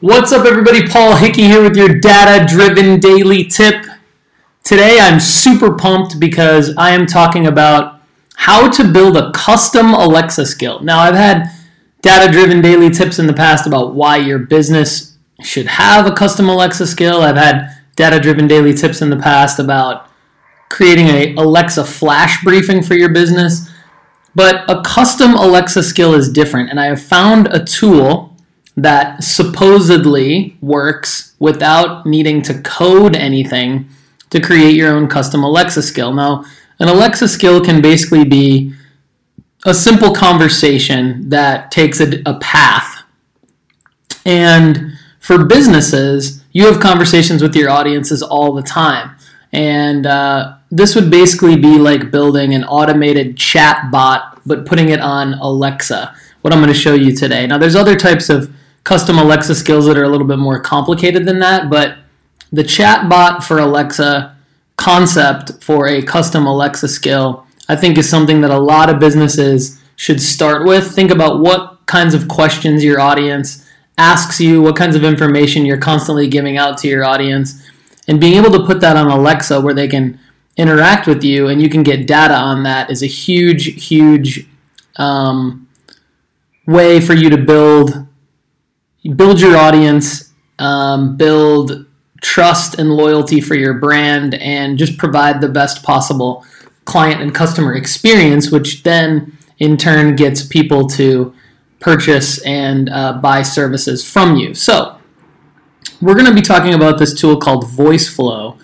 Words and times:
What's 0.00 0.30
up, 0.30 0.44
everybody? 0.44 0.86
Paul 0.86 1.16
Hickey 1.16 1.44
here 1.44 1.62
with 1.62 1.74
your 1.74 1.88
data 1.88 2.44
driven 2.46 3.00
daily 3.00 3.44
tip. 3.44 3.86
Today, 4.62 4.98
I'm 5.00 5.18
super 5.18 5.74
pumped 5.74 6.20
because 6.20 6.76
I 6.76 6.90
am 6.90 7.06
talking 7.06 7.46
about 7.46 8.02
how 8.34 8.70
to 8.72 8.92
build 8.92 9.16
a 9.16 9.32
custom 9.32 9.94
Alexa 9.94 10.44
skill. 10.44 10.80
Now, 10.80 10.98
I've 10.98 11.14
had 11.14 11.50
data 12.02 12.30
driven 12.30 12.60
daily 12.60 12.90
tips 12.90 13.18
in 13.18 13.26
the 13.26 13.32
past 13.32 13.66
about 13.66 13.94
why 13.94 14.18
your 14.18 14.38
business 14.38 15.16
should 15.40 15.66
have 15.66 16.06
a 16.06 16.12
custom 16.12 16.50
Alexa 16.50 16.86
skill. 16.88 17.22
I've 17.22 17.36
had 17.36 17.74
data 17.96 18.20
driven 18.20 18.46
daily 18.46 18.74
tips 18.74 19.00
in 19.00 19.08
the 19.08 19.16
past 19.16 19.58
about 19.58 20.10
creating 20.68 21.06
a 21.06 21.34
Alexa 21.36 21.86
flash 21.86 22.44
briefing 22.44 22.82
for 22.82 22.92
your 22.92 23.14
business. 23.14 23.70
But 24.34 24.70
a 24.70 24.82
custom 24.82 25.32
Alexa 25.32 25.82
skill 25.82 26.12
is 26.12 26.30
different, 26.30 26.68
and 26.68 26.78
I 26.78 26.84
have 26.84 27.00
found 27.00 27.46
a 27.46 27.64
tool 27.64 28.35
that 28.76 29.24
supposedly 29.24 30.56
works 30.60 31.34
without 31.38 32.06
needing 32.06 32.42
to 32.42 32.60
code 32.62 33.16
anything 33.16 33.88
to 34.30 34.40
create 34.40 34.74
your 34.74 34.94
own 34.94 35.08
custom 35.08 35.42
Alexa 35.42 35.82
skill. 35.82 36.12
Now, 36.12 36.44
an 36.78 36.88
Alexa 36.88 37.28
skill 37.28 37.64
can 37.64 37.80
basically 37.80 38.24
be 38.24 38.74
a 39.64 39.72
simple 39.72 40.12
conversation 40.12 41.28
that 41.30 41.70
takes 41.70 42.00
a, 42.00 42.22
a 42.26 42.38
path. 42.38 43.02
And 44.24 44.98
for 45.20 45.44
businesses, 45.44 46.44
you 46.52 46.66
have 46.66 46.80
conversations 46.80 47.42
with 47.42 47.56
your 47.56 47.70
audiences 47.70 48.22
all 48.22 48.52
the 48.52 48.62
time. 48.62 49.16
And 49.52 50.06
uh, 50.06 50.56
this 50.70 50.94
would 50.94 51.10
basically 51.10 51.56
be 51.56 51.78
like 51.78 52.10
building 52.10 52.54
an 52.54 52.64
automated 52.64 53.36
chat 53.36 53.90
bot, 53.90 54.40
but 54.44 54.66
putting 54.66 54.90
it 54.90 55.00
on 55.00 55.34
Alexa, 55.34 56.14
what 56.42 56.52
I'm 56.52 56.60
going 56.60 56.72
to 56.72 56.78
show 56.78 56.94
you 56.94 57.14
today. 57.14 57.46
Now, 57.46 57.58
there's 57.58 57.76
other 57.76 57.96
types 57.96 58.28
of 58.28 58.54
custom 58.86 59.18
Alexa 59.18 59.56
skills 59.56 59.84
that 59.86 59.98
are 59.98 60.04
a 60.04 60.08
little 60.08 60.28
bit 60.28 60.38
more 60.38 60.60
complicated 60.60 61.26
than 61.26 61.40
that, 61.40 61.68
but 61.68 61.98
the 62.52 62.62
chatbot 62.62 63.42
for 63.42 63.58
Alexa 63.58 64.36
concept 64.76 65.60
for 65.60 65.88
a 65.88 66.00
custom 66.00 66.46
Alexa 66.46 66.86
skill, 66.86 67.44
I 67.68 67.74
think 67.74 67.98
is 67.98 68.08
something 68.08 68.42
that 68.42 68.52
a 68.52 68.60
lot 68.60 68.88
of 68.88 69.00
businesses 69.00 69.82
should 69.96 70.22
start 70.22 70.64
with. 70.64 70.94
Think 70.94 71.10
about 71.10 71.40
what 71.40 71.84
kinds 71.86 72.14
of 72.14 72.28
questions 72.28 72.84
your 72.84 73.00
audience 73.00 73.68
asks 73.98 74.40
you, 74.40 74.62
what 74.62 74.76
kinds 74.76 74.94
of 74.94 75.02
information 75.02 75.66
you're 75.66 75.78
constantly 75.78 76.28
giving 76.28 76.56
out 76.56 76.78
to 76.78 76.88
your 76.88 77.04
audience, 77.04 77.68
and 78.06 78.20
being 78.20 78.34
able 78.34 78.52
to 78.52 78.64
put 78.64 78.80
that 78.82 78.96
on 78.96 79.08
Alexa 79.08 79.60
where 79.60 79.74
they 79.74 79.88
can 79.88 80.20
interact 80.56 81.08
with 81.08 81.24
you 81.24 81.48
and 81.48 81.60
you 81.60 81.68
can 81.68 81.82
get 81.82 82.06
data 82.06 82.34
on 82.34 82.62
that 82.62 82.88
is 82.88 83.02
a 83.02 83.06
huge, 83.06 83.84
huge 83.84 84.46
um, 84.94 85.66
way 86.66 87.00
for 87.00 87.14
you 87.14 87.28
to 87.30 87.36
build 87.36 88.05
build 89.14 89.40
your 89.40 89.56
audience, 89.56 90.32
um, 90.58 91.16
build 91.16 91.86
trust 92.22 92.78
and 92.78 92.90
loyalty 92.90 93.40
for 93.40 93.54
your 93.54 93.74
brand, 93.74 94.34
and 94.34 94.78
just 94.78 94.98
provide 94.98 95.40
the 95.40 95.48
best 95.48 95.82
possible 95.82 96.44
client 96.84 97.20
and 97.20 97.34
customer 97.34 97.74
experience, 97.74 98.50
which 98.50 98.82
then 98.82 99.36
in 99.58 99.76
turn 99.76 100.16
gets 100.16 100.44
people 100.44 100.86
to 100.88 101.34
purchase 101.80 102.40
and 102.42 102.88
uh, 102.88 103.14
buy 103.14 103.42
services 103.42 104.08
from 104.08 104.36
you. 104.36 104.54
So, 104.54 104.96
we're 106.00 106.14
going 106.14 106.26
to 106.26 106.34
be 106.34 106.42
talking 106.42 106.74
about 106.74 106.98
this 106.98 107.18
tool 107.18 107.38
called 107.38 107.64
VoiceFlow. 107.64 108.58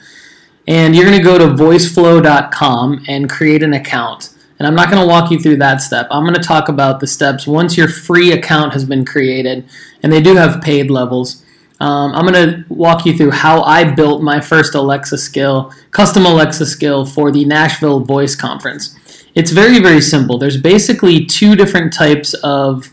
And 0.67 0.95
you're 0.95 1.05
going 1.05 1.19
to 1.19 1.25
go 1.25 1.39
to 1.39 1.47
voiceflow.com 1.47 3.05
and 3.09 3.29
create 3.29 3.63
an 3.63 3.73
account. 3.73 4.35
And 4.63 4.69
I'm 4.69 4.77
not 4.77 4.93
going 4.93 5.03
to 5.03 5.09
walk 5.09 5.33
you 5.33 5.41
through 5.41 5.57
that 5.57 5.83
step. 5.83 6.07
I'm 6.13 6.23
going 6.23 6.37
to 6.37 6.41
talk 6.41 6.69
about 6.69 7.01
the 7.01 7.07
steps 7.09 7.49
once 7.49 7.77
your 7.77 7.89
free 7.89 8.31
account 8.31 8.75
has 8.75 8.85
been 8.85 9.05
created, 9.05 9.69
and 10.05 10.13
they 10.13 10.21
do 10.21 10.37
have 10.37 10.63
paid 10.63 10.89
levels. 10.89 11.45
Um, 11.81 12.13
I'm 12.15 12.25
going 12.25 12.35
to 12.35 12.65
walk 12.73 13.05
you 13.05 13.17
through 13.17 13.33
how 13.33 13.63
I 13.63 13.83
built 13.83 14.23
my 14.23 14.41
first 14.41 14.77
Alexa 14.77 15.19
skill, 15.19 15.73
custom 15.91 16.27
Alexa 16.27 16.65
skill 16.67 17.05
for 17.05 17.33
the 17.33 17.45
Nashville 17.45 17.99
Voice 17.99 18.37
Conference. 18.37 18.97
It's 19.35 19.51
very, 19.51 19.81
very 19.81 20.01
simple. 20.01 20.39
There's 20.39 20.61
basically 20.61 21.27
two 21.27 21.57
different 21.57 21.93
types 21.93 22.33
of 22.45 22.89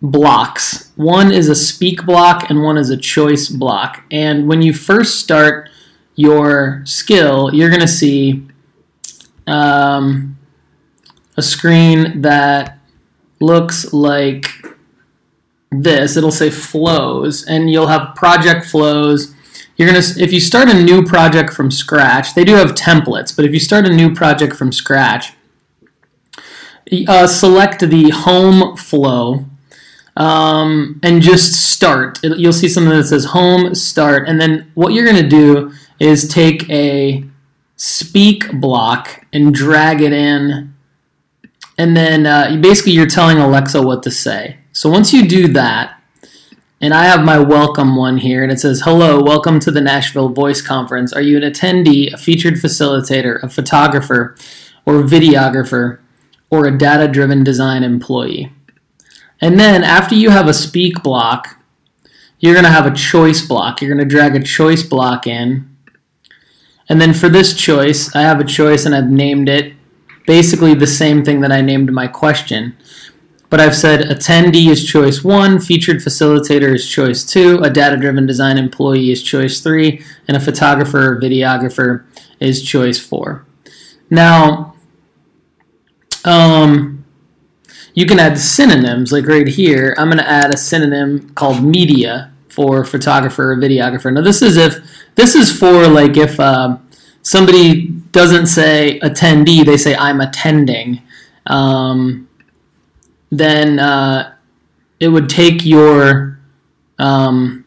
blocks. 0.00 0.92
One 0.94 1.32
is 1.32 1.48
a 1.48 1.56
speak 1.56 2.06
block, 2.06 2.48
and 2.50 2.62
one 2.62 2.78
is 2.78 2.90
a 2.90 2.96
choice 2.96 3.48
block. 3.48 4.04
And 4.12 4.46
when 4.46 4.62
you 4.62 4.72
first 4.72 5.18
start 5.18 5.70
your 6.14 6.82
skill, 6.84 7.52
you're 7.52 7.70
going 7.70 7.80
to 7.80 7.88
see. 7.88 8.46
Um, 9.48 10.38
a 11.36 11.42
screen 11.42 12.22
that 12.22 12.78
looks 13.40 13.92
like 13.92 14.46
this. 15.70 16.16
It'll 16.16 16.30
say 16.30 16.50
flows, 16.50 17.44
and 17.44 17.70
you'll 17.70 17.88
have 17.88 18.14
project 18.14 18.66
flows. 18.66 19.34
You're 19.76 19.88
gonna 19.88 20.04
if 20.18 20.32
you 20.32 20.40
start 20.40 20.68
a 20.68 20.82
new 20.82 21.04
project 21.04 21.52
from 21.52 21.70
scratch. 21.70 22.34
They 22.34 22.44
do 22.44 22.54
have 22.54 22.74
templates, 22.74 23.34
but 23.34 23.44
if 23.44 23.52
you 23.52 23.60
start 23.60 23.86
a 23.86 23.94
new 23.94 24.14
project 24.14 24.54
from 24.54 24.72
scratch, 24.72 25.32
uh, 27.08 27.26
select 27.26 27.80
the 27.80 28.10
home 28.10 28.76
flow 28.76 29.46
um, 30.16 31.00
and 31.02 31.20
just 31.20 31.72
start. 31.72 32.20
You'll 32.22 32.52
see 32.52 32.68
something 32.68 32.96
that 32.96 33.04
says 33.04 33.26
home 33.26 33.74
start, 33.74 34.28
and 34.28 34.40
then 34.40 34.70
what 34.74 34.92
you're 34.92 35.06
gonna 35.06 35.28
do 35.28 35.72
is 35.98 36.28
take 36.28 36.68
a 36.70 37.24
speak 37.76 38.52
block 38.52 39.26
and 39.32 39.52
drag 39.52 40.00
it 40.00 40.12
in 40.12 40.73
and 41.76 41.96
then 41.96 42.26
uh, 42.26 42.56
basically 42.60 42.92
you're 42.92 43.06
telling 43.06 43.38
Alexa 43.38 43.82
what 43.82 44.02
to 44.04 44.10
say. 44.10 44.58
So 44.72 44.90
once 44.90 45.12
you 45.12 45.26
do 45.26 45.48
that, 45.48 46.00
and 46.80 46.92
I 46.92 47.04
have 47.04 47.24
my 47.24 47.38
welcome 47.38 47.96
one 47.96 48.18
here, 48.18 48.42
and 48.42 48.52
it 48.52 48.60
says, 48.60 48.82
Hello, 48.82 49.22
welcome 49.22 49.58
to 49.60 49.70
the 49.70 49.80
Nashville 49.80 50.28
Voice 50.28 50.60
Conference. 50.60 51.12
Are 51.12 51.22
you 51.22 51.36
an 51.36 51.42
attendee, 51.42 52.12
a 52.12 52.18
featured 52.18 52.54
facilitator, 52.54 53.42
a 53.42 53.48
photographer, 53.48 54.36
or 54.84 55.02
videographer, 55.02 56.00
or 56.50 56.66
a 56.66 56.76
data 56.76 57.08
driven 57.08 57.42
design 57.42 57.82
employee? 57.82 58.52
And 59.40 59.58
then 59.58 59.82
after 59.82 60.14
you 60.14 60.30
have 60.30 60.46
a 60.46 60.54
speak 60.54 61.02
block, 61.02 61.58
you're 62.38 62.54
going 62.54 62.64
to 62.64 62.70
have 62.70 62.86
a 62.86 62.94
choice 62.94 63.46
block. 63.46 63.80
You're 63.80 63.94
going 63.94 64.06
to 64.06 64.14
drag 64.14 64.36
a 64.36 64.42
choice 64.42 64.82
block 64.82 65.26
in. 65.26 65.74
And 66.88 67.00
then 67.00 67.14
for 67.14 67.30
this 67.30 67.56
choice, 67.56 68.14
I 68.14 68.22
have 68.22 68.40
a 68.40 68.44
choice 68.44 68.84
and 68.84 68.94
I've 68.94 69.10
named 69.10 69.48
it 69.48 69.72
basically 70.26 70.74
the 70.74 70.86
same 70.86 71.24
thing 71.24 71.40
that 71.40 71.52
I 71.52 71.60
named 71.60 71.92
my 71.92 72.08
question. 72.08 72.76
But 73.50 73.60
I've 73.60 73.76
said 73.76 74.00
attendee 74.08 74.68
is 74.68 74.84
choice 74.84 75.22
one, 75.22 75.60
featured 75.60 75.98
facilitator 75.98 76.74
is 76.74 76.88
choice 76.88 77.24
two, 77.24 77.58
a 77.62 77.70
data 77.70 77.96
driven 77.96 78.26
design 78.26 78.58
employee 78.58 79.12
is 79.12 79.22
choice 79.22 79.60
three, 79.60 80.02
and 80.26 80.36
a 80.36 80.40
photographer 80.40 81.12
or 81.12 81.20
videographer 81.20 82.04
is 82.40 82.62
choice 82.62 82.98
four. 82.98 83.46
Now, 84.10 84.74
um, 86.24 87.04
you 87.94 88.06
can 88.06 88.18
add 88.18 88.38
synonyms, 88.38 89.12
like 89.12 89.26
right 89.26 89.46
here. 89.46 89.94
I'm 89.98 90.08
going 90.08 90.18
to 90.18 90.28
add 90.28 90.52
a 90.52 90.56
synonym 90.56 91.30
called 91.34 91.62
media 91.62 92.32
for 92.48 92.84
photographer 92.84 93.52
or 93.52 93.56
videographer. 93.56 94.12
Now, 94.12 94.22
this 94.22 94.42
is 94.42 94.56
if 94.56 94.80
this 95.14 95.34
is 95.34 95.56
for 95.56 95.86
like 95.86 96.16
if 96.16 96.40
uh, 96.40 96.78
somebody 97.24 97.88
doesn't 98.12 98.46
say 98.46 99.00
attendee, 99.02 99.64
they 99.64 99.76
say 99.76 99.96
I'm 99.96 100.20
attending, 100.20 101.02
um, 101.46 102.28
then 103.30 103.80
uh, 103.80 104.34
it 105.00 105.08
would 105.08 105.28
take 105.28 105.64
your 105.64 106.38
um, 107.00 107.64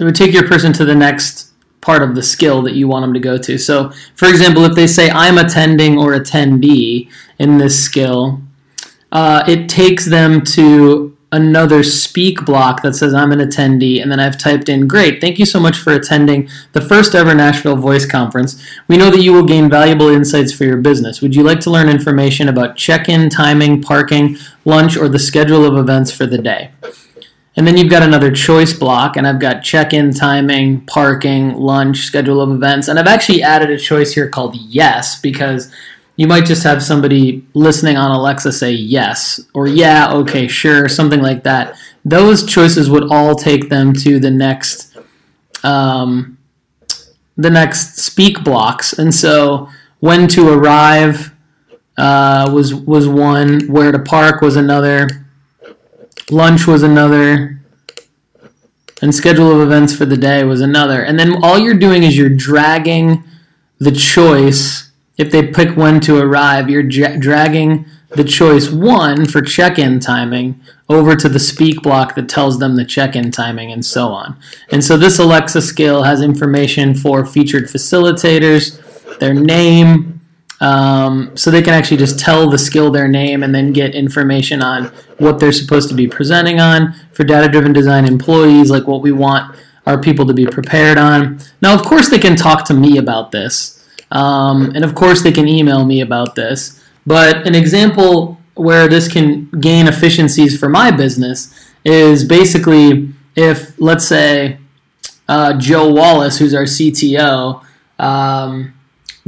it 0.00 0.04
would 0.04 0.16
take 0.16 0.32
your 0.32 0.48
person 0.48 0.72
to 0.72 0.84
the 0.84 0.94
next 0.94 1.52
part 1.80 2.02
of 2.02 2.14
the 2.14 2.22
skill 2.22 2.62
that 2.62 2.74
you 2.74 2.88
want 2.88 3.04
them 3.04 3.14
to 3.14 3.20
go 3.20 3.38
to. 3.38 3.58
So, 3.58 3.92
for 4.16 4.28
example, 4.28 4.64
if 4.64 4.74
they 4.74 4.86
say 4.86 5.10
I'm 5.10 5.38
attending 5.38 5.98
or 5.98 6.12
attendee 6.12 7.10
in 7.38 7.58
this 7.58 7.82
skill, 7.82 8.42
uh, 9.12 9.44
it 9.46 9.68
takes 9.68 10.06
them 10.06 10.42
to 10.44 11.16
another 11.30 11.82
speak 11.82 12.44
block 12.44 12.82
that 12.82 12.94
says 12.94 13.12
I'm 13.12 13.32
an 13.32 13.38
attendee, 13.40 14.00
and 14.00 14.10
then 14.10 14.20
I've 14.20 14.38
typed 14.38 14.68
in, 14.68 14.88
Great, 14.88 15.20
thank 15.20 15.38
you 15.38 15.44
so 15.44 15.60
much 15.60 15.76
for 15.76 15.92
attending 15.92 16.48
the 16.72 16.80
first 16.80 17.14
ever 17.14 17.34
Nashville 17.34 17.76
Voice 17.76 18.06
Conference. 18.06 18.62
We 18.88 18.96
know 18.96 19.10
that 19.10 19.20
you 19.20 19.32
will 19.32 19.44
gain 19.44 19.68
valuable 19.68 20.08
insights 20.08 20.52
for 20.52 20.64
your 20.64 20.78
business. 20.78 21.20
Would 21.20 21.36
you 21.36 21.42
like 21.42 21.60
to 21.60 21.70
learn 21.70 21.88
information 21.88 22.48
about 22.48 22.76
check 22.76 23.08
in, 23.08 23.28
timing, 23.28 23.82
parking, 23.82 24.36
lunch, 24.64 24.96
or 24.96 25.08
the 25.08 25.18
schedule 25.18 25.64
of 25.64 25.76
events 25.76 26.10
for 26.10 26.24
the 26.24 26.38
day? 26.38 26.70
And 27.56 27.66
then 27.66 27.76
you've 27.76 27.90
got 27.90 28.04
another 28.04 28.30
choice 28.30 28.72
block, 28.72 29.16
and 29.16 29.26
I've 29.26 29.40
got 29.40 29.64
check 29.64 29.92
in, 29.92 30.12
timing, 30.12 30.82
parking, 30.82 31.54
lunch, 31.54 32.04
schedule 32.04 32.40
of 32.40 32.50
events. 32.50 32.88
And 32.88 32.98
I've 32.98 33.08
actually 33.08 33.42
added 33.42 33.68
a 33.68 33.76
choice 33.76 34.14
here 34.14 34.28
called 34.28 34.54
yes 34.56 35.20
because 35.20 35.72
you 36.18 36.26
might 36.26 36.44
just 36.44 36.64
have 36.64 36.82
somebody 36.82 37.46
listening 37.54 37.96
on 37.96 38.10
Alexa 38.10 38.52
say 38.52 38.72
yes 38.72 39.40
or 39.54 39.68
yeah, 39.68 40.12
okay, 40.12 40.48
sure, 40.48 40.88
something 40.88 41.22
like 41.22 41.44
that. 41.44 41.78
Those 42.04 42.44
choices 42.44 42.90
would 42.90 43.10
all 43.10 43.36
take 43.36 43.68
them 43.68 43.94
to 43.94 44.18
the 44.18 44.30
next 44.30 44.98
um, 45.62 46.36
the 47.36 47.50
next 47.50 47.98
speak 47.98 48.42
blocks. 48.42 48.92
And 48.92 49.14
so 49.14 49.68
when 50.00 50.26
to 50.28 50.52
arrive 50.52 51.32
uh, 51.96 52.50
was 52.52 52.74
was 52.74 53.06
one, 53.06 53.68
where 53.68 53.92
to 53.92 53.98
park 54.00 54.40
was 54.40 54.56
another, 54.56 55.08
lunch 56.32 56.66
was 56.66 56.82
another, 56.82 57.60
and 59.00 59.14
schedule 59.14 59.52
of 59.52 59.60
events 59.60 59.94
for 59.94 60.04
the 60.04 60.16
day 60.16 60.42
was 60.42 60.60
another. 60.60 61.00
And 61.00 61.16
then 61.16 61.44
all 61.44 61.60
you're 61.60 61.74
doing 61.74 62.02
is 62.02 62.18
you're 62.18 62.28
dragging 62.28 63.22
the 63.78 63.92
choice. 63.92 64.87
If 65.18 65.30
they 65.30 65.48
pick 65.48 65.76
when 65.76 66.00
to 66.00 66.18
arrive, 66.18 66.70
you're 66.70 66.82
dragging 66.82 67.86
the 68.10 68.24
choice 68.24 68.70
one 68.70 69.26
for 69.26 69.42
check-in 69.42 70.00
timing 70.00 70.60
over 70.88 71.14
to 71.14 71.28
the 71.28 71.38
speak 71.38 71.82
block 71.82 72.14
that 72.14 72.28
tells 72.28 72.58
them 72.58 72.76
the 72.76 72.84
check-in 72.84 73.30
timing 73.30 73.70
and 73.70 73.84
so 73.84 74.08
on. 74.08 74.38
And 74.70 74.82
so 74.82 74.96
this 74.96 75.18
Alexa 75.18 75.60
skill 75.60 76.04
has 76.04 76.22
information 76.22 76.94
for 76.94 77.26
featured 77.26 77.64
facilitators, 77.64 78.80
their 79.18 79.34
name, 79.34 80.20
um, 80.60 81.36
so 81.36 81.50
they 81.50 81.62
can 81.62 81.74
actually 81.74 81.98
just 81.98 82.18
tell 82.18 82.48
the 82.48 82.58
skill 82.58 82.90
their 82.90 83.08
name 83.08 83.42
and 83.42 83.54
then 83.54 83.72
get 83.72 83.94
information 83.94 84.62
on 84.62 84.86
what 85.18 85.38
they're 85.38 85.52
supposed 85.52 85.88
to 85.90 85.94
be 85.94 86.08
presenting 86.08 86.60
on 86.60 86.94
for 87.12 87.24
data-driven 87.24 87.72
design 87.72 88.06
employees, 88.06 88.70
like 88.70 88.86
what 88.86 89.02
we 89.02 89.12
want 89.12 89.54
our 89.86 90.00
people 90.00 90.26
to 90.26 90.34
be 90.34 90.46
prepared 90.46 90.98
on. 90.98 91.38
Now, 91.62 91.74
of 91.74 91.82
course, 91.82 92.08
they 92.08 92.18
can 92.18 92.36
talk 92.36 92.64
to 92.66 92.74
me 92.74 92.98
about 92.98 93.30
this, 93.30 93.77
um, 94.10 94.72
and 94.74 94.84
of 94.84 94.94
course, 94.94 95.22
they 95.22 95.32
can 95.32 95.48
email 95.48 95.84
me 95.84 96.00
about 96.00 96.34
this. 96.34 96.82
But 97.06 97.46
an 97.46 97.54
example 97.54 98.38
where 98.54 98.88
this 98.88 99.10
can 99.10 99.48
gain 99.60 99.86
efficiencies 99.86 100.58
for 100.58 100.68
my 100.68 100.90
business 100.90 101.54
is 101.84 102.24
basically 102.24 103.12
if, 103.36 103.80
let's 103.80 104.06
say, 104.06 104.58
uh, 105.28 105.54
Joe 105.58 105.92
Wallace, 105.92 106.38
who's 106.38 106.54
our 106.54 106.64
CTO, 106.64 107.64
um, 107.98 108.74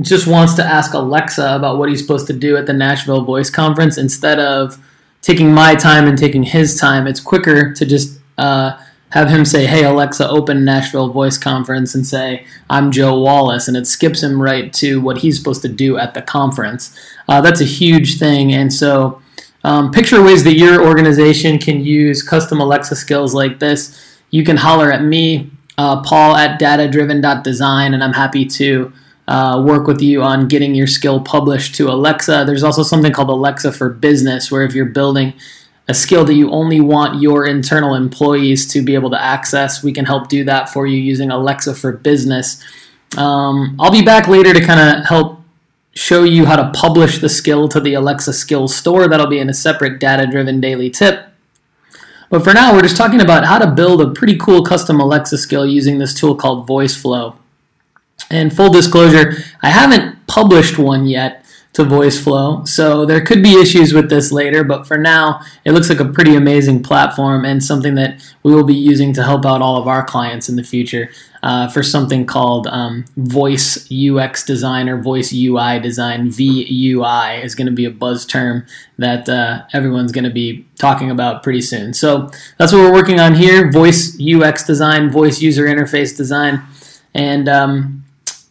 just 0.00 0.26
wants 0.26 0.54
to 0.54 0.64
ask 0.64 0.94
Alexa 0.94 1.54
about 1.54 1.78
what 1.78 1.88
he's 1.88 2.00
supposed 2.00 2.26
to 2.26 2.32
do 2.32 2.56
at 2.56 2.66
the 2.66 2.72
Nashville 2.72 3.24
Voice 3.24 3.50
Conference 3.50 3.98
instead 3.98 4.38
of 4.38 4.82
taking 5.22 5.52
my 5.52 5.74
time 5.74 6.06
and 6.06 6.16
taking 6.16 6.42
his 6.42 6.78
time. 6.78 7.06
It's 7.06 7.20
quicker 7.20 7.72
to 7.74 7.86
just 7.86 8.18
uh, 8.38 8.78
have 9.10 9.28
him 9.28 9.44
say, 9.44 9.66
"Hey 9.66 9.84
Alexa, 9.84 10.28
open 10.28 10.64
Nashville 10.64 11.08
Voice 11.08 11.36
Conference," 11.36 11.94
and 11.94 12.06
say, 12.06 12.44
"I'm 12.68 12.90
Joe 12.90 13.18
Wallace," 13.18 13.68
and 13.68 13.76
it 13.76 13.86
skips 13.86 14.22
him 14.22 14.40
right 14.40 14.72
to 14.74 15.00
what 15.00 15.18
he's 15.18 15.36
supposed 15.38 15.62
to 15.62 15.68
do 15.68 15.98
at 15.98 16.14
the 16.14 16.22
conference. 16.22 16.96
Uh, 17.28 17.40
that's 17.40 17.60
a 17.60 17.64
huge 17.64 18.18
thing, 18.18 18.52
and 18.52 18.72
so 18.72 19.20
um, 19.64 19.90
picture 19.90 20.22
ways 20.22 20.44
that 20.44 20.54
your 20.54 20.84
organization 20.84 21.58
can 21.58 21.84
use 21.84 22.22
custom 22.22 22.60
Alexa 22.60 22.96
skills 22.96 23.34
like 23.34 23.58
this. 23.58 24.18
You 24.30 24.44
can 24.44 24.56
holler 24.56 24.92
at 24.92 25.02
me, 25.02 25.50
uh, 25.76 26.02
Paul 26.02 26.36
at 26.36 26.60
datadriven.design, 26.60 27.94
and 27.94 28.02
I'm 28.02 28.14
happy 28.14 28.46
to. 28.46 28.92
Uh, 29.28 29.62
work 29.62 29.86
with 29.86 30.02
you 30.02 30.24
on 30.24 30.48
getting 30.48 30.74
your 30.74 30.88
skill 30.88 31.20
published 31.20 31.76
to 31.76 31.88
Alexa. 31.88 32.42
There's 32.48 32.64
also 32.64 32.82
something 32.82 33.12
called 33.12 33.28
Alexa 33.28 33.70
for 33.70 33.88
Business, 33.88 34.50
where 34.50 34.64
if 34.64 34.74
you're 34.74 34.86
building 34.86 35.34
a 35.90 35.94
skill 35.94 36.24
that 36.24 36.34
you 36.34 36.50
only 36.52 36.80
want 36.80 37.20
your 37.20 37.46
internal 37.46 37.94
employees 37.94 38.66
to 38.68 38.80
be 38.80 38.94
able 38.94 39.10
to 39.10 39.20
access. 39.20 39.82
We 39.82 39.92
can 39.92 40.04
help 40.04 40.28
do 40.28 40.44
that 40.44 40.68
for 40.68 40.86
you 40.86 40.96
using 40.96 41.32
Alexa 41.32 41.74
for 41.74 41.92
Business. 41.92 42.62
Um, 43.18 43.76
I'll 43.80 43.90
be 43.90 44.02
back 44.02 44.28
later 44.28 44.54
to 44.54 44.64
kind 44.64 44.80
of 44.80 45.04
help 45.04 45.40
show 45.92 46.22
you 46.22 46.46
how 46.46 46.54
to 46.54 46.70
publish 46.78 47.18
the 47.18 47.28
skill 47.28 47.68
to 47.68 47.80
the 47.80 47.94
Alexa 47.94 48.32
Skills 48.32 48.74
Store. 48.74 49.08
That'll 49.08 49.26
be 49.26 49.40
in 49.40 49.50
a 49.50 49.54
separate 49.54 49.98
data 49.98 50.28
driven 50.30 50.60
daily 50.60 50.90
tip. 50.90 51.26
But 52.30 52.44
for 52.44 52.54
now, 52.54 52.72
we're 52.72 52.82
just 52.82 52.96
talking 52.96 53.20
about 53.20 53.44
how 53.44 53.58
to 53.58 53.72
build 53.72 54.00
a 54.00 54.12
pretty 54.12 54.36
cool 54.36 54.64
custom 54.64 55.00
Alexa 55.00 55.38
skill 55.38 55.66
using 55.66 55.98
this 55.98 56.14
tool 56.14 56.36
called 56.36 56.68
VoiceFlow. 56.68 57.34
And 58.30 58.54
full 58.54 58.70
disclosure, 58.70 59.32
I 59.60 59.70
haven't 59.70 60.28
published 60.28 60.78
one 60.78 61.06
yet 61.06 61.44
to 61.72 61.84
VoiceFlow. 61.84 62.66
So 62.66 63.06
there 63.06 63.24
could 63.24 63.42
be 63.42 63.60
issues 63.60 63.92
with 63.92 64.10
this 64.10 64.32
later, 64.32 64.64
but 64.64 64.86
for 64.86 64.98
now, 64.98 65.40
it 65.64 65.70
looks 65.70 65.88
like 65.88 66.00
a 66.00 66.04
pretty 66.04 66.34
amazing 66.34 66.82
platform 66.82 67.44
and 67.44 67.62
something 67.62 67.94
that 67.94 68.20
we 68.42 68.52
will 68.52 68.64
be 68.64 68.74
using 68.74 69.12
to 69.14 69.22
help 69.22 69.46
out 69.46 69.62
all 69.62 69.76
of 69.76 69.86
our 69.86 70.04
clients 70.04 70.48
in 70.48 70.56
the 70.56 70.64
future 70.64 71.10
uh, 71.44 71.68
for 71.68 71.82
something 71.82 72.26
called 72.26 72.66
um, 72.66 73.04
Voice 73.16 73.88
UX 73.90 74.44
Design 74.44 74.88
or 74.88 75.00
Voice 75.00 75.32
UI 75.32 75.78
Design. 75.78 76.28
VUI 76.28 77.42
is 77.44 77.54
going 77.54 77.66
to 77.68 77.72
be 77.72 77.84
a 77.84 77.90
buzz 77.90 78.26
term 78.26 78.66
that 78.98 79.28
uh, 79.28 79.62
everyone's 79.72 80.12
going 80.12 80.24
to 80.24 80.30
be 80.30 80.66
talking 80.76 81.10
about 81.10 81.42
pretty 81.44 81.62
soon. 81.62 81.94
So 81.94 82.30
that's 82.58 82.72
what 82.72 82.80
we're 82.80 82.92
working 82.92 83.20
on 83.20 83.36
here 83.36 83.70
Voice 83.70 84.18
UX 84.20 84.66
Design, 84.66 85.08
Voice 85.08 85.40
User 85.40 85.66
Interface 85.66 86.16
Design. 86.16 86.62
And 87.14 87.48
um, 87.48 87.99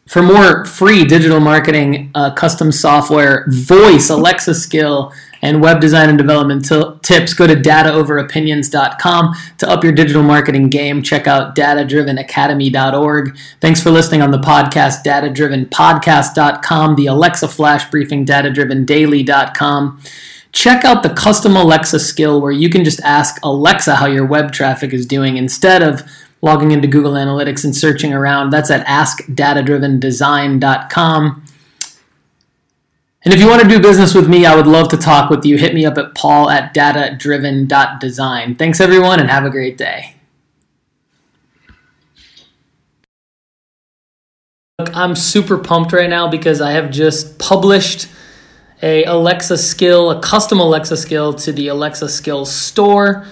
for 0.09 0.23
more 0.23 0.65
free 0.65 1.05
digital 1.05 1.39
marketing, 1.39 2.09
uh, 2.15 2.33
custom 2.33 2.71
software, 2.71 3.45
voice, 3.47 4.09
Alexa 4.09 4.55
skill, 4.55 5.13
and 5.43 5.61
web 5.61 5.79
design 5.79 6.09
and 6.09 6.17
development 6.17 6.67
t- 6.67 6.83
tips, 7.03 7.35
go 7.35 7.45
to 7.45 7.53
dataoveropinions.com 7.53 9.35
to 9.59 9.69
up 9.69 9.83
your 9.83 9.93
digital 9.93 10.23
marketing 10.23 10.67
game. 10.67 11.03
Check 11.03 11.27
out 11.27 11.55
datadrivenacademy.org. 11.55 13.37
Thanks 13.61 13.83
for 13.83 13.91
listening 13.91 14.23
on 14.23 14.31
the 14.31 14.39
podcast, 14.39 15.03
datadrivenpodcast.com, 15.05 16.95
the 16.95 17.05
Alexa 17.05 17.47
Flash 17.47 17.87
Briefing, 17.91 18.25
datadrivendaily.com. 18.25 20.01
Check 20.51 20.83
out 20.83 21.03
the 21.03 21.11
custom 21.11 21.55
Alexa 21.55 21.99
skill 21.99 22.41
where 22.41 22.51
you 22.51 22.71
can 22.71 22.83
just 22.83 22.99
ask 23.01 23.39
Alexa 23.43 23.97
how 23.97 24.07
your 24.07 24.25
web 24.25 24.51
traffic 24.51 24.91
is 24.91 25.05
doing 25.05 25.37
instead 25.37 25.83
of 25.83 26.01
logging 26.41 26.71
into 26.71 26.87
Google 26.87 27.11
Analytics 27.13 27.65
and 27.65 27.75
searching 27.75 28.13
around. 28.13 28.51
That's 28.51 28.71
at 28.71 28.87
askdatadrivendesign.com. 28.87 31.43
And 33.25 33.33
if 33.33 33.39
you 33.39 33.47
want 33.47 33.61
to 33.61 33.67
do 33.67 33.81
business 33.81 34.15
with 34.15 34.29
me, 34.29 34.45
I 34.45 34.55
would 34.55 34.67
love 34.67 34.87
to 34.89 34.97
talk 34.97 35.29
with 35.29 35.45
you. 35.45 35.57
Hit 35.57 35.73
me 35.73 35.85
up 35.85 35.97
at 35.97 36.15
paul 36.15 36.49
at 36.49 36.73
datadriven.design. 36.73 38.55
Thanks, 38.55 38.79
everyone, 38.79 39.19
and 39.19 39.29
have 39.29 39.43
a 39.43 39.49
great 39.49 39.77
day. 39.77 40.15
I'm 44.79 45.17
super 45.17 45.57
pumped 45.57 45.91
right 45.91 46.09
now 46.09 46.29
because 46.29 46.61
I 46.61 46.71
have 46.71 46.89
just 46.89 47.37
published 47.37 48.07
a 48.81 49.03
Alexa 49.03 49.57
skill, 49.57 50.09
a 50.09 50.21
custom 50.21 50.61
Alexa 50.61 50.95
skill 50.95 51.33
to 51.33 51.51
the 51.51 51.67
Alexa 51.67 52.07
Skills 52.07 52.49
store 52.49 53.27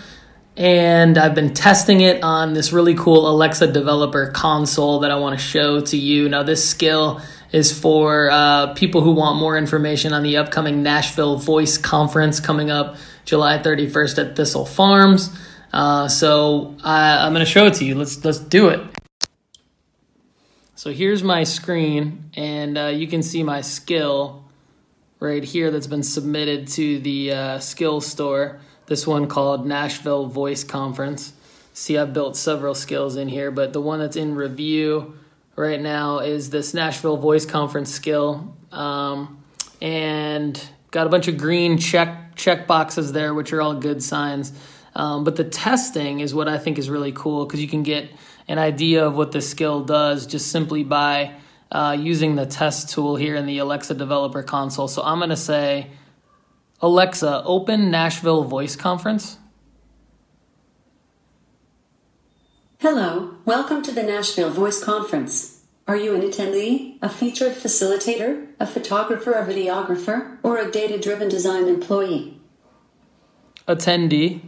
and 0.57 1.19
I've 1.19 1.35
been 1.35 1.53
testing 1.53 2.01
it 2.01 2.23
on 2.23 2.53
this 2.53 2.73
really 2.73 2.95
cool 2.95 3.29
Alexa 3.29 3.71
developer 3.71 4.31
console 4.31 4.99
that 5.01 5.11
I 5.11 5.15
want 5.15 5.39
to 5.39 5.45
show 5.45 5.81
to 5.81 5.95
you. 5.95 6.27
Now, 6.29 6.41
this 6.41 6.67
skill 6.67 7.21
is 7.51 7.77
for 7.79 8.29
uh, 8.31 8.73
people 8.73 9.01
who 9.01 9.11
want 9.11 9.37
more 9.37 9.55
information 9.55 10.13
on 10.13 10.23
the 10.23 10.37
upcoming 10.37 10.81
Nashville 10.81 11.37
Voice 11.37 11.77
Conference 11.77 12.39
coming 12.39 12.71
up 12.71 12.95
July 13.23 13.59
31st 13.59 14.29
at 14.29 14.35
Thistle 14.35 14.65
Farms. 14.65 15.29
Uh, 15.71 16.07
so 16.07 16.75
I, 16.83 17.19
I'm 17.19 17.33
going 17.33 17.45
to 17.45 17.51
show 17.51 17.67
it 17.67 17.75
to 17.75 17.85
you. 17.85 17.93
Let's 17.93 18.25
let's 18.25 18.39
do 18.39 18.69
it. 18.69 18.81
So 20.73 20.91
here's 20.91 21.21
my 21.21 21.43
screen, 21.43 22.31
and 22.35 22.77
uh, 22.77 22.85
you 22.87 23.07
can 23.07 23.21
see 23.21 23.43
my 23.43 23.61
skill 23.61 24.45
right 25.19 25.43
here 25.43 25.69
that's 25.69 25.87
been 25.87 26.03
submitted 26.03 26.67
to 26.69 26.99
the 26.99 27.31
uh, 27.31 27.59
skill 27.59 28.01
store 28.01 28.59
this 28.87 29.05
one 29.05 29.27
called 29.27 29.65
Nashville 29.65 30.25
Voice 30.25 30.63
Conference. 30.63 31.33
See, 31.73 31.97
I've 31.97 32.13
built 32.13 32.35
several 32.35 32.73
skills 32.73 33.15
in 33.15 33.27
here, 33.27 33.51
but 33.51 33.71
the 33.71 33.81
one 33.81 33.99
that's 33.99 34.15
in 34.15 34.35
review 34.35 35.15
right 35.55 35.79
now 35.79 36.19
is 36.19 36.49
this 36.49 36.73
Nashville 36.73 37.17
Voice 37.17 37.45
Conference 37.45 37.93
skill. 37.93 38.55
Um, 38.71 39.43
and 39.81 40.61
got 40.91 41.05
a 41.05 41.09
bunch 41.09 41.27
of 41.27 41.37
green 41.37 41.77
check 41.77 42.35
check 42.35 42.67
boxes 42.67 43.11
there, 43.11 43.33
which 43.33 43.51
are 43.53 43.61
all 43.61 43.75
good 43.75 44.01
signs. 44.01 44.53
Um, 44.95 45.23
but 45.23 45.35
the 45.35 45.43
testing 45.43 46.19
is 46.21 46.33
what 46.33 46.47
I 46.47 46.57
think 46.57 46.79
is 46.79 46.89
really 46.89 47.11
cool 47.11 47.45
because 47.45 47.61
you 47.61 47.67
can 47.67 47.83
get 47.83 48.09
an 48.47 48.57
idea 48.57 49.05
of 49.05 49.15
what 49.15 49.31
the 49.31 49.41
skill 49.41 49.83
does 49.83 50.25
just 50.25 50.51
simply 50.51 50.83
by 50.83 51.33
uh, 51.71 51.95
using 51.99 52.35
the 52.35 52.45
test 52.45 52.89
tool 52.89 53.15
here 53.15 53.35
in 53.35 53.45
the 53.45 53.57
Alexa 53.59 53.93
Developer 53.93 54.41
Console. 54.41 54.87
So 54.87 55.03
I'm 55.03 55.19
going 55.19 55.29
to 55.29 55.35
say 55.35 55.91
Alexa, 56.79 57.41
open 57.43 57.89
Nashville 57.89 58.43
Voice 58.43 58.75
Conference. 58.75 59.39
Hello, 62.77 63.33
welcome 63.45 63.81
to 63.81 63.91
the 63.91 64.03
Nashville 64.03 64.51
Voice 64.51 64.83
Conference. 64.83 65.63
Are 65.87 65.95
you 65.97 66.13
an 66.13 66.21
attendee, 66.21 66.99
a 67.01 67.09
featured 67.09 67.53
facilitator, 67.53 68.49
a 68.59 68.67
photographer, 68.67 69.31
a 69.31 69.43
videographer, 69.43 70.37
or 70.43 70.57
a 70.57 70.69
data 70.69 70.99
driven 70.99 71.29
design 71.29 71.67
employee? 71.67 72.39
Attendee. 73.67 74.41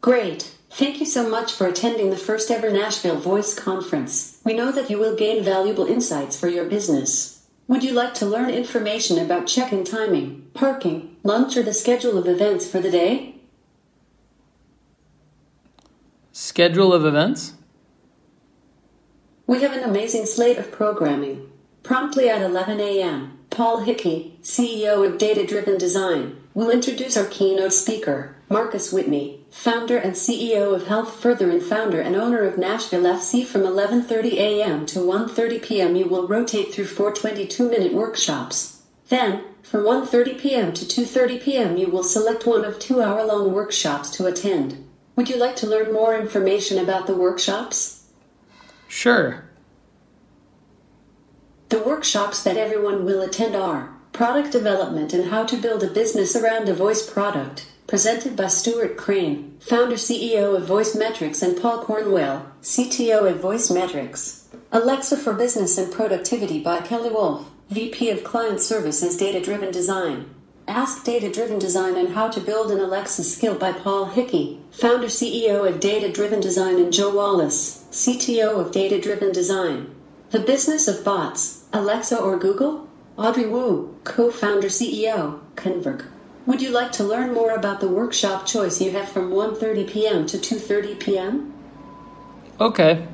Great. 0.00 0.56
Thank 0.70 0.98
you 0.98 1.06
so 1.06 1.28
much 1.28 1.52
for 1.52 1.68
attending 1.68 2.10
the 2.10 2.16
first 2.16 2.50
ever 2.50 2.68
Nashville 2.68 3.20
Voice 3.20 3.54
Conference. 3.54 4.40
We 4.44 4.54
know 4.54 4.72
that 4.72 4.90
you 4.90 4.98
will 4.98 5.14
gain 5.14 5.44
valuable 5.44 5.86
insights 5.86 6.38
for 6.38 6.48
your 6.48 6.64
business. 6.64 7.37
Would 7.68 7.84
you 7.84 7.92
like 7.92 8.14
to 8.14 8.26
learn 8.26 8.48
information 8.48 9.18
about 9.18 9.46
check-in 9.46 9.84
timing, 9.84 10.46
parking, 10.54 11.16
lunch, 11.22 11.54
or 11.54 11.62
the 11.62 11.74
schedule 11.74 12.16
of 12.16 12.26
events 12.26 12.66
for 12.66 12.80
the 12.80 12.90
day? 12.90 13.34
Schedule 16.32 16.94
of 16.94 17.04
events? 17.04 17.52
We 19.46 19.60
have 19.60 19.74
an 19.74 19.84
amazing 19.84 20.24
slate 20.24 20.56
of 20.56 20.72
programming. 20.72 21.50
Promptly 21.82 22.30
at 22.30 22.40
11 22.40 22.80
a.m., 22.80 23.38
Paul 23.50 23.80
Hickey, 23.80 24.38
CEO 24.42 25.06
of 25.06 25.18
Data 25.18 25.46
Driven 25.46 25.76
Design, 25.76 26.38
will 26.54 26.70
introduce 26.70 27.18
our 27.18 27.26
keynote 27.26 27.74
speaker, 27.74 28.34
Marcus 28.48 28.92
Whitney. 28.94 29.37
Founder 29.50 29.96
and 29.96 30.14
CEO 30.14 30.74
of 30.74 30.86
Health 30.86 31.20
Further 31.20 31.50
and 31.50 31.62
founder 31.62 32.00
and 32.00 32.14
owner 32.14 32.42
of 32.42 32.58
Nashville 32.58 33.02
FC 33.02 33.44
from 33.44 33.62
11:30 33.62 34.34
a.m. 34.34 34.86
to 34.86 34.98
1:30 34.98 35.62
p.m. 35.62 35.96
you 35.96 36.06
will 36.06 36.28
rotate 36.28 36.72
through 36.72 36.86
four 36.86 37.12
22-minute 37.12 37.92
workshops. 37.94 38.82
Then, 39.08 39.44
from 39.62 39.84
1:30 39.84 40.38
p.m. 40.38 40.72
to 40.72 40.84
2:30 40.84 41.42
p.m. 41.42 41.76
you 41.76 41.88
will 41.88 42.02
select 42.02 42.46
one 42.46 42.64
of 42.64 42.78
2-hour-long 42.78 43.52
workshops 43.52 44.10
to 44.12 44.26
attend. 44.26 44.84
Would 45.16 45.28
you 45.28 45.36
like 45.36 45.56
to 45.56 45.66
learn 45.66 45.92
more 45.92 46.16
information 46.16 46.78
about 46.78 47.06
the 47.06 47.16
workshops? 47.16 48.04
Sure. 48.86 49.44
The 51.70 51.82
workshops 51.82 52.42
that 52.44 52.56
everyone 52.56 53.04
will 53.04 53.20
attend 53.20 53.54
are 53.56 53.94
Product 54.12 54.50
Development 54.52 55.12
and 55.12 55.26
How 55.26 55.44
to 55.44 55.56
Build 55.56 55.82
a 55.82 55.90
Business 55.90 56.34
Around 56.34 56.68
a 56.68 56.74
Voice 56.74 57.08
Product, 57.08 57.66
presented 57.88 58.36
by 58.36 58.46
Stuart 58.46 58.98
Crane, 58.98 59.56
founder 59.60 59.96
CEO 59.96 60.54
of 60.54 60.66
Voice 60.66 60.94
Metrics, 60.94 61.40
and 61.40 61.58
Paul 61.58 61.82
Cornwell, 61.82 62.52
CTO 62.60 63.30
of 63.30 63.40
Voice 63.40 63.70
Metrics. 63.70 64.46
Alexa 64.70 65.16
for 65.16 65.32
Business 65.32 65.78
and 65.78 65.90
Productivity 65.90 66.60
by 66.62 66.82
Kelly 66.82 67.08
Wolf, 67.08 67.50
VP 67.70 68.10
of 68.10 68.22
Client 68.22 68.60
Services 68.60 69.16
Data 69.16 69.40
Driven 69.40 69.70
Design. 69.72 70.28
Ask 70.68 71.02
Data 71.02 71.32
Driven 71.32 71.58
Design 71.58 71.96
and 71.96 72.10
How 72.10 72.28
to 72.28 72.40
Build 72.40 72.70
an 72.70 72.78
Alexa 72.78 73.24
Skill 73.24 73.54
by 73.54 73.72
Paul 73.72 74.04
Hickey, 74.04 74.60
founder 74.70 75.06
CEO 75.06 75.66
of 75.66 75.80
Data 75.80 76.12
Driven 76.12 76.40
Design, 76.40 76.78
and 76.78 76.92
Joe 76.92 77.14
Wallace, 77.16 77.86
CTO 77.90 78.60
of 78.60 78.70
Data 78.70 79.00
Driven 79.00 79.32
Design. 79.32 79.90
The 80.30 80.40
Business 80.40 80.88
of 80.88 81.02
Bots, 81.02 81.64
Alexa 81.72 82.20
or 82.20 82.36
Google? 82.36 82.86
Audrey 83.16 83.46
Wu, 83.46 83.96
co 84.04 84.30
founder 84.30 84.68
CEO, 84.68 85.40
Convrg. 85.56 86.04
Would 86.48 86.62
you 86.62 86.70
like 86.70 86.92
to 86.92 87.04
learn 87.04 87.34
more 87.34 87.50
about 87.50 87.80
the 87.80 87.88
workshop 87.88 88.46
choice 88.46 88.80
you 88.80 88.92
have 88.92 89.10
from 89.10 89.30
1:30 89.30 89.86
p.m. 89.86 90.24
to 90.24 90.38
2:30 90.38 90.98
p.m.? 90.98 91.52
Okay. 92.58 93.06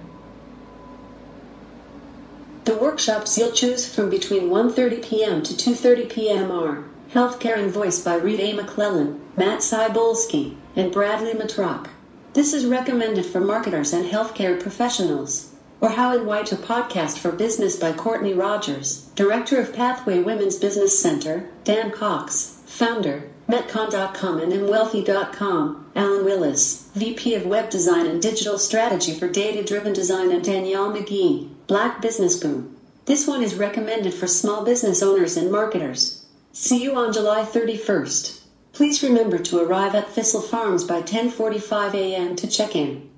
The 2.64 2.76
workshops 2.76 3.36
you'll 3.36 3.50
choose 3.50 3.92
from 3.92 4.08
between 4.08 4.50
1:30 4.50 5.02
p.m. 5.02 5.42
to 5.42 5.52
2:30 5.52 6.08
p.m. 6.08 6.52
are 6.52 6.84
Healthcare 7.12 7.58
and 7.58 7.72
Voice 7.72 8.00
by 8.00 8.14
Rita 8.14 8.44
A. 8.44 8.52
McClellan, 8.52 9.20
Matt 9.36 9.62
Cybulski, 9.62 10.54
and 10.76 10.92
Bradley 10.92 11.32
Metrock. 11.32 11.88
This 12.34 12.54
is 12.54 12.64
recommended 12.64 13.26
for 13.26 13.40
marketers 13.40 13.92
and 13.92 14.08
healthcare 14.08 14.62
professionals. 14.62 15.50
Or 15.80 15.88
How 15.88 16.16
and 16.16 16.24
Why 16.24 16.44
to 16.44 16.54
Podcast 16.54 17.18
for 17.18 17.32
Business 17.32 17.74
by 17.74 17.92
Courtney 17.94 18.32
Rogers, 18.32 19.10
Director 19.16 19.58
of 19.58 19.74
Pathway 19.74 20.22
Women's 20.22 20.54
Business 20.56 20.96
Center, 20.96 21.50
Dan 21.64 21.90
Cox, 21.90 22.53
Founder, 22.74 23.30
Metcon.com 23.48 24.40
and 24.40 24.52
MWealthy.com, 24.52 25.92
Alan 25.94 26.24
Willis, 26.24 26.88
VP 26.96 27.36
of 27.36 27.46
Web 27.46 27.70
Design 27.70 28.04
and 28.04 28.20
Digital 28.20 28.58
Strategy 28.58 29.14
for 29.14 29.28
Data 29.28 29.62
Driven 29.62 29.92
Design, 29.92 30.32
and 30.32 30.42
Danielle 30.42 30.92
McGee, 30.92 31.50
Black 31.68 32.02
Business 32.02 32.36
Boom. 32.36 32.76
This 33.04 33.28
one 33.28 33.44
is 33.44 33.54
recommended 33.54 34.12
for 34.12 34.26
small 34.26 34.64
business 34.64 35.04
owners 35.04 35.36
and 35.36 35.52
marketers. 35.52 36.26
See 36.52 36.82
you 36.82 36.96
on 36.96 37.12
July 37.12 37.44
31st. 37.44 38.40
Please 38.72 39.04
remember 39.04 39.38
to 39.38 39.60
arrive 39.60 39.94
at 39.94 40.08
Thistle 40.08 40.42
Farms 40.42 40.82
by 40.82 41.00
10:45 41.00 41.94
a.m. 41.94 42.34
to 42.34 42.48
check 42.48 42.74
in. 42.74 43.08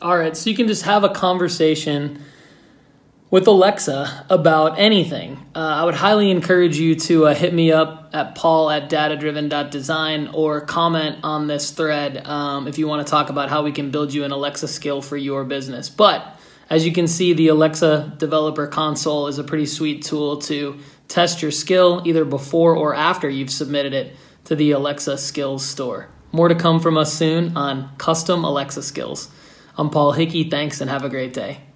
All 0.00 0.18
right, 0.18 0.36
so 0.36 0.50
you 0.50 0.56
can 0.56 0.66
just 0.66 0.82
have 0.82 1.04
a 1.04 1.10
conversation 1.10 2.20
with 3.32 3.46
Alexa 3.46 4.26
about 4.28 4.78
anything. 4.78 5.38
Uh, 5.54 5.60
I 5.60 5.84
would 5.84 5.94
highly 5.94 6.30
encourage 6.30 6.76
you 6.76 6.94
to 6.96 7.28
uh, 7.28 7.34
hit 7.34 7.54
me 7.54 7.72
up 7.72 8.10
at 8.12 8.34
paul 8.34 8.68
at 8.68 8.90
datadriven.design 8.90 10.28
or 10.34 10.60
comment 10.60 11.20
on 11.22 11.46
this 11.46 11.70
thread 11.70 12.26
um, 12.26 12.68
if 12.68 12.76
you 12.76 12.86
want 12.86 13.06
to 13.06 13.10
talk 13.10 13.30
about 13.30 13.48
how 13.48 13.62
we 13.62 13.72
can 13.72 13.90
build 13.90 14.12
you 14.12 14.24
an 14.24 14.32
Alexa 14.32 14.68
skill 14.68 15.00
for 15.00 15.16
your 15.16 15.44
business. 15.44 15.88
But 15.88 16.38
as 16.68 16.84
you 16.84 16.92
can 16.92 17.08
see, 17.08 17.32
the 17.32 17.48
Alexa 17.48 18.16
Developer 18.18 18.66
Console 18.66 19.28
is 19.28 19.38
a 19.38 19.44
pretty 19.44 19.66
sweet 19.66 20.04
tool 20.04 20.36
to 20.42 20.78
test 21.08 21.40
your 21.40 21.52
skill 21.52 22.02
either 22.04 22.26
before 22.26 22.76
or 22.76 22.94
after 22.94 23.30
you've 23.30 23.50
submitted 23.50 23.94
it 23.94 24.14
to 24.44 24.54
the 24.54 24.72
Alexa 24.72 25.16
Skills 25.16 25.64
Store. 25.64 26.10
More 26.32 26.48
to 26.48 26.54
come 26.54 26.80
from 26.80 26.98
us 26.98 27.14
soon 27.14 27.56
on 27.56 27.96
custom 27.96 28.44
Alexa 28.44 28.82
skills. 28.82 29.30
I'm 29.78 29.88
Paul 29.88 30.12
Hickey. 30.12 30.50
Thanks 30.50 30.82
and 30.82 30.90
have 30.90 31.02
a 31.02 31.08
great 31.08 31.32
day. 31.32 31.71